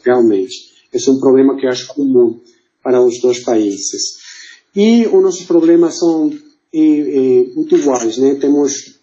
[0.05, 0.73] realmente.
[0.93, 2.41] Esse é um problema que eu acho comum
[2.83, 4.19] para os dois países.
[4.75, 6.33] E os nossos problemas são
[7.55, 8.37] muito iguais, né?
[8.37, 8.94] Temos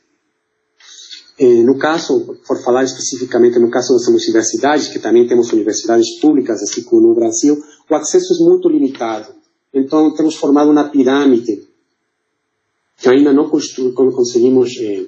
[1.63, 6.83] no caso, por falar especificamente no caso das universidades, que também temos universidades públicas, assim
[6.83, 7.57] como no Brasil,
[7.89, 9.33] o acesso é muito limitado.
[9.73, 11.67] Então, temos formado uma pirâmide
[12.97, 15.05] que ainda não conseguimos eh,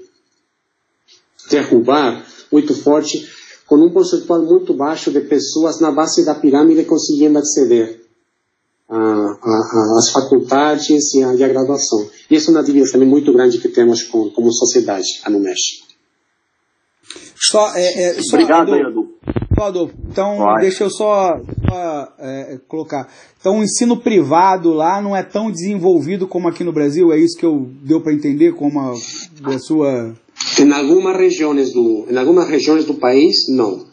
[1.51, 3.27] derrubar muito forte,
[3.67, 8.01] com um percentual muito baixo de pessoas na base da pirâmide conseguindo acceder
[8.89, 12.07] às faculdades e à, graduação.
[12.29, 15.82] E isso é uma dívida também muito grande que temos com, como sociedade no México.
[17.35, 19.13] Só, é, é, só, Obrigado, Edu.
[19.59, 20.61] Adolfo, então Vai.
[20.61, 21.39] deixa eu só,
[21.69, 23.07] só é, colocar.
[23.39, 27.37] Então o ensino privado lá não é tão desenvolvido como aqui no Brasil, é isso
[27.37, 28.93] que eu deu para entender como a,
[29.45, 30.15] a sua
[30.59, 33.85] em algumas regiões do, em algumas regiões do país, não.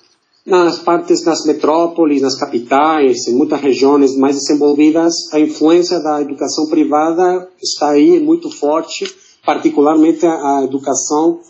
[0.44, 6.66] Nas partes das metrópoles, nas capitais, em muitas regiões mais desenvolvidas, a influência da educação
[6.68, 9.05] privada está aí muito forte,
[9.44, 11.40] particularmente a, a educação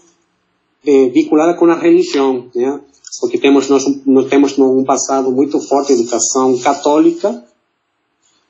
[0.87, 2.81] eh, vinculada com a religião, né?
[3.21, 7.45] Porque temos nós, nós temos um passado muito forte a educação católica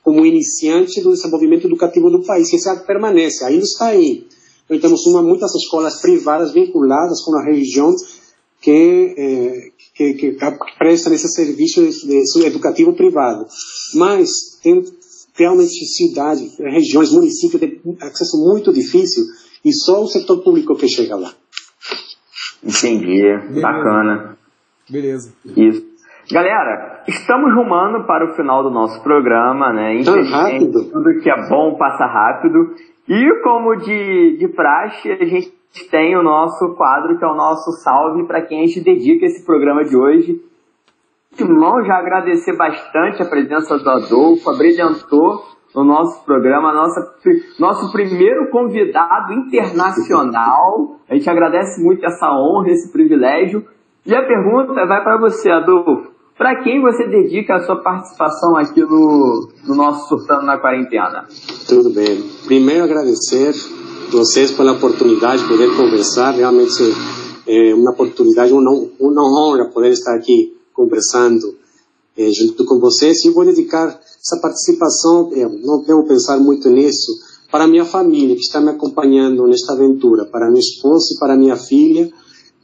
[0.02, 2.52] como iniciante do desenvolvimento educativo do país.
[2.52, 4.26] Isso permanece, ainda está aí.
[4.64, 7.94] Então, temos uma, muitas escolas privadas vinculadas com a religião
[8.60, 10.36] que, eh, que, que,
[10.78, 11.82] prestam esse serviço
[12.44, 13.46] educativo privado.
[13.94, 14.30] Mas
[14.62, 14.84] tem
[15.34, 19.24] realmente cidades, regiões, municípios de acesso muito difícil
[19.64, 21.34] e só o setor público que chega lá.
[22.62, 23.60] Entendi, Beleza.
[23.60, 24.36] bacana.
[24.88, 25.32] Beleza.
[25.56, 25.90] Isso.
[26.30, 29.96] Galera, estamos rumando para o final do nosso programa, né?
[29.96, 32.74] Infelizmente, tudo que é bom passa rápido.
[33.08, 35.52] E como de, de praxe, a gente
[35.90, 39.44] tem o nosso quadro, que é o nosso salve para quem a gente dedica esse
[39.44, 40.40] programa de hoje.
[41.38, 45.44] Irmão, já agradecer bastante a presença do Adolfo, abrilhantou
[45.74, 47.14] no nosso programa, nossa,
[47.58, 50.96] nosso primeiro convidado internacional.
[51.08, 53.64] A gente agradece muito essa honra, esse privilégio.
[54.04, 56.10] E a pergunta vai para você, Adolfo.
[56.36, 61.26] Para quem você dedica a sua participação aqui no, no nosso Surtando na Quarentena?
[61.68, 62.22] Tudo bem.
[62.46, 63.52] Primeiro, agradecer
[64.10, 66.32] vocês pela oportunidade de poder conversar.
[66.32, 66.82] Realmente
[67.46, 71.59] é uma oportunidade, uma, uma honra poder estar aqui conversando
[72.16, 73.24] é, junto com vocês.
[73.24, 77.12] E vou dedicar essa participação, é, não devo pensar muito nisso,
[77.50, 81.56] para minha família que está me acompanhando nesta aventura, para minha esposa e para minha
[81.56, 82.10] filha,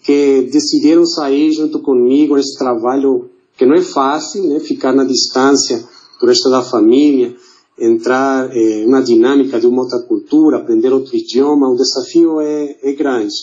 [0.03, 5.83] que decidiram sair junto comigo nesse trabalho que não é fácil, né, ficar na distância
[6.21, 7.35] do resto da família,
[7.79, 12.93] entrar eh, na dinâmica de uma outra cultura, aprender outro idioma, o desafio é, é
[12.93, 13.35] grande.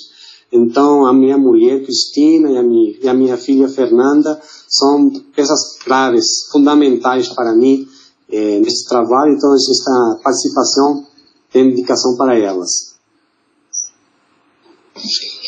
[0.54, 4.40] Então, a minha mulher, Cristina, e a, minha, e a minha filha, Fernanda,
[4.70, 7.88] são peças claves, fundamentais para mim
[8.32, 9.34] eh, nesse trabalho.
[9.34, 11.08] Então, esta participação
[11.52, 12.94] tem dedicação para elas.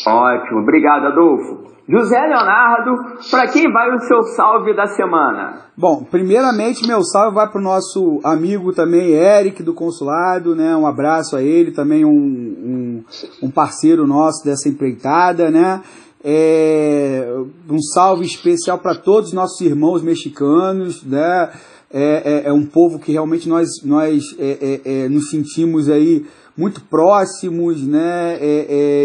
[0.04, 1.65] Ótimo, obrigado, Adolfo.
[1.88, 5.66] José Leonardo, para quem vai o seu salve da semana?
[5.76, 10.76] Bom, primeiramente meu salve vai para o nosso amigo também, Eric, do consulado, né?
[10.76, 13.04] Um abraço a ele, também um, um,
[13.40, 15.80] um parceiro nosso dessa empreitada, né?
[16.24, 17.32] É,
[17.70, 21.52] um salve especial para todos os nossos irmãos mexicanos, né?
[21.88, 26.26] É, é, é um povo que realmente nós, nós é, é, é nos sentimos aí
[26.56, 28.38] muito próximos, né?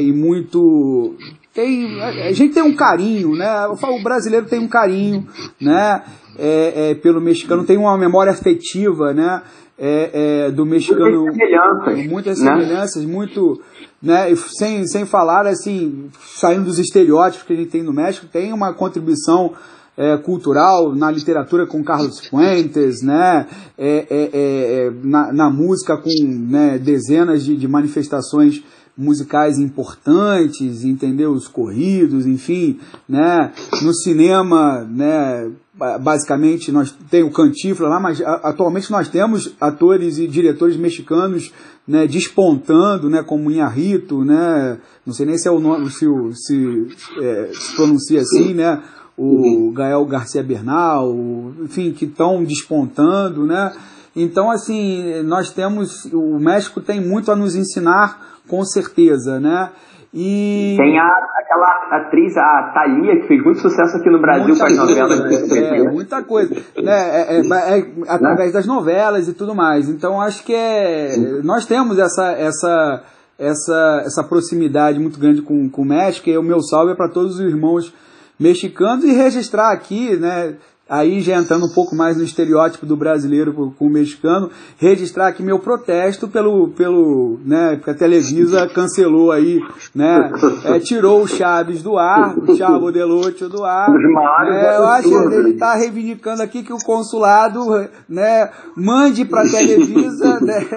[0.02, 1.16] e muito
[1.54, 3.66] tem a gente tem um carinho, né?
[3.66, 5.28] Eu falo, o brasileiro tem um carinho,
[5.60, 6.02] né?
[6.38, 9.42] É, é, pelo mexicano tem uma memória afetiva, né?
[9.78, 12.52] É, é do mexicano muitas semelhanças, muitas né?
[12.52, 13.62] semelhanças, muito,
[14.02, 14.34] né?
[14.36, 18.74] Sem, sem falar assim, saindo dos estereótipos que a gente tem no México, tem uma
[18.74, 19.54] contribuição
[19.98, 23.46] é, cultural na literatura com Carlos Fuentes, né?
[23.78, 28.64] É, é, é na, na, música com né, dezenas de, de manifestações
[28.98, 31.32] musicais importantes, entendeu?
[31.32, 33.52] Os corridos, enfim, né?
[33.82, 35.50] No cinema, né?
[36.00, 41.52] Basicamente nós tem o Cantifla lá, mas atualmente nós temos atores e diretores mexicanos,
[41.88, 42.06] né?
[42.06, 43.24] Despontando, né?
[43.24, 44.78] Como Inharrito, né?
[45.06, 46.88] Não sei nem se é o nome, se, se,
[47.20, 48.82] é, se pronuncia assim, né?
[49.18, 51.16] O Gael Garcia Bernal,
[51.64, 53.72] enfim, que estão despontando, né?
[54.16, 59.70] Então, assim, nós temos, o México tem muito a nos ensinar com certeza, né?
[60.14, 60.76] E...
[60.78, 61.08] Tem a,
[61.40, 65.52] aquela atriz, a Thalia, que fez muito sucesso aqui no Brasil com as novelas.
[65.54, 66.54] É, muita coisa.
[66.54, 66.92] Né?
[66.92, 69.88] É, é, é, através das novelas e tudo mais.
[69.88, 71.16] Então acho que é.
[71.46, 73.04] Nós temos essa, essa,
[73.40, 77.08] essa, essa proximidade muito grande com, com o México, e o meu salve é para
[77.08, 77.94] todos os irmãos
[78.38, 80.56] mexicanos e registrar aqui, né?
[80.92, 85.42] Aí já entrando um pouco mais no estereótipo do brasileiro com, o mexicano, registrar aqui
[85.42, 89.64] meu protesto pelo, pelo, né, porque a Televisa cancelou aí,
[89.96, 90.30] né,
[90.66, 93.90] é, tirou o Chaves do ar, o Chavo Delote do ar,
[94.48, 99.50] é, eu acho que ele está reivindicando aqui que o consulado, né, mande para a
[99.50, 100.68] Televisa, né,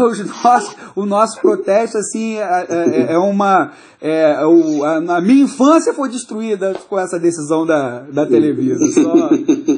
[0.00, 5.44] os nossos, o nosso protesto, assim, é, é, é uma, é, o, a, a, minha
[5.44, 8.86] infância foi destruída com essa decisão da, da Televisa.
[8.92, 9.30] Só,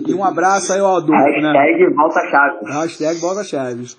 [0.07, 1.53] e um abraço aí ao adulto, né?
[1.53, 2.74] Hashtag volta Chaves.
[2.74, 3.97] Hashtag volta Chaves.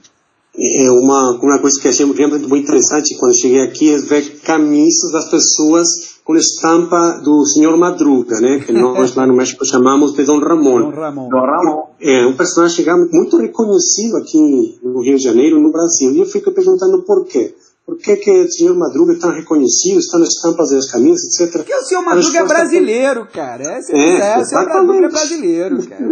[0.58, 2.22] É uma, uma coisa que achei muito
[2.58, 8.60] interessante quando cheguei aqui é ver camisas das pessoas com estampa do senhor Madruga, né?
[8.60, 10.92] Que nós lá no México chamamos de Dom Ramon.
[10.92, 11.30] Dom Ramon.
[11.30, 11.84] Dom Ramon.
[12.02, 16.12] É um personagem muito reconhecido aqui no Rio de Janeiro e no Brasil.
[16.12, 17.56] E eu fico perguntando por quê.
[17.90, 21.58] Por que, que o senhor Madruga é tão reconhecido, está nas estampas das camisas, etc.
[21.58, 23.64] Porque o senhor Madruga é brasileiro, cara.
[23.64, 26.06] É, é, é, o senhor Madruga é brasileiro, cara.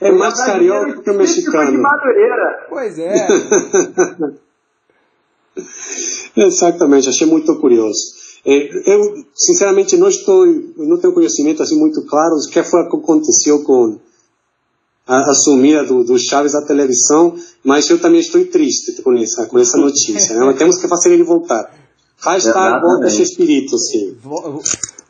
[0.00, 1.70] É, é mais carioca que o mexicano.
[1.70, 2.66] De Madureira.
[2.70, 3.26] Pois é.
[6.36, 8.16] Exatamente, achei muito curioso.
[8.44, 13.62] Eu, sinceramente, não estou, não tenho conhecimento assim muito claro do que foi que aconteceu
[13.64, 13.98] com
[15.06, 17.34] a, a do, do Chaves à televisão,
[17.64, 20.36] mas eu também estou triste com essa, com essa notícia.
[20.36, 20.52] Né?
[20.54, 21.70] Temos que fazer ele voltar.
[22.24, 24.16] Hashtag volta esse espírito, sim.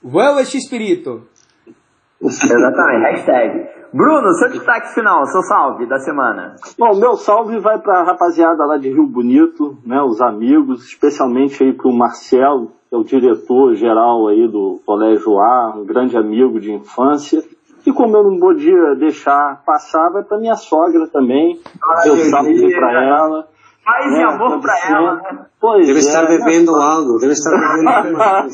[0.03, 1.23] Vuelva esse espírito.
[2.21, 3.77] Exatamente, hashtag.
[3.93, 6.57] Bruno, seu destaque final, seu salve da semana.
[6.79, 11.63] Bom, meu salve vai para a rapaziada lá de Rio Bonito, né, os amigos, especialmente
[11.63, 16.17] aí para o Marcelo, que é o diretor geral aí do Colégio A, um grande
[16.17, 17.43] amigo de infância.
[17.87, 21.61] E como eu não podia deixar passar, vai para minha sogra também.
[21.99, 23.49] Ai, eu salve para ela.
[23.87, 25.47] Paz e amor para ela, né?
[25.61, 28.51] Pois deve é, estar bebendo algo, deve estar bebendo algo.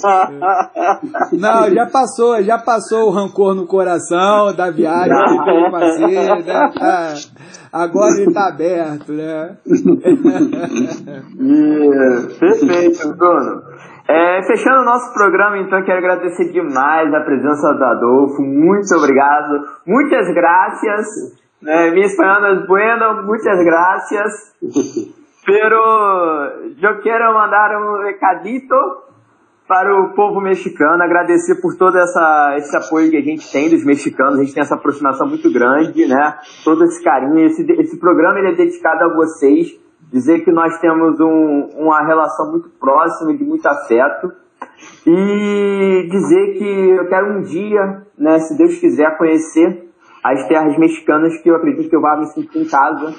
[1.40, 6.70] Não, já passou, já passou o rancor no coração da viagem que teve fazer, né?
[6.78, 7.14] Ah,
[7.72, 9.56] agora ele está aberto, né?
[11.40, 13.62] yeah, perfeito, Bruno.
[14.12, 18.42] É, fechando o nosso programa, então, quero agradecer demais a presença do Adolfo.
[18.42, 19.64] Muito obrigado.
[19.86, 21.06] Muitas graças.
[21.62, 21.90] Né?
[21.92, 23.22] Mi espanhol es bueno.
[23.22, 24.54] Muitas gracias.
[25.46, 25.76] Pero
[26.82, 28.76] eu quero mandar um recadito
[29.66, 33.82] para o povo mexicano, agradecer por todo essa, esse apoio que a gente tem dos
[33.82, 36.38] mexicanos, a gente tem essa aproximação muito grande, né?
[36.62, 39.80] Todo esse carinho, esse, esse programa ele é dedicado a vocês,
[40.12, 44.32] dizer que nós temos um, uma relação muito próxima, de muito afeto,
[45.06, 49.88] e dizer que eu quero um dia, né, se Deus quiser, conhecer
[50.22, 53.14] as terras mexicanas, que eu acredito que eu vá me sentir em casa,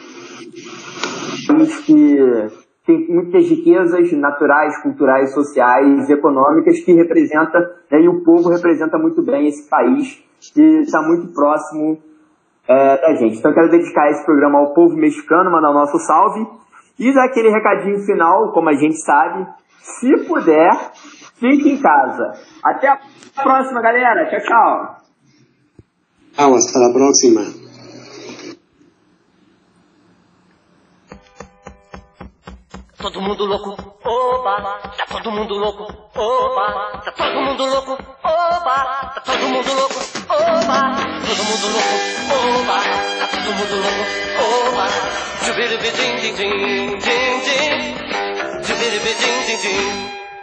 [1.85, 2.17] que
[2.85, 7.59] tem muitas riquezas naturais, culturais, sociais, econômicas que representa,
[7.91, 10.23] né, e o povo representa muito bem esse país
[10.53, 11.97] que está muito próximo
[12.67, 13.37] é, da gente.
[13.39, 16.45] Então eu quero dedicar esse programa ao povo mexicano, mandar o nosso salve
[16.99, 19.47] e dar aquele recadinho final, como a gente sabe,
[19.81, 20.71] se puder,
[21.39, 22.33] fique em casa.
[22.63, 22.99] Até a
[23.41, 24.29] próxima, galera.
[24.29, 25.03] Tchau, tchau.
[26.33, 27.62] Tchau, hasta a próxima.
[33.03, 33.75] Todo mundo louco,
[34.05, 35.83] oba, tá todo mundo louco,
[36.15, 39.99] oba, tá todo mundo louco, oba, tá todo mundo louco,
[40.29, 40.95] oba,
[41.27, 41.95] todo mundo louco,
[42.61, 42.79] oba,
[43.19, 44.87] tá todo mundo louco, oba,
[45.43, 50.22] jubiribidim, din, din, din, din, jubiribidim, din, din.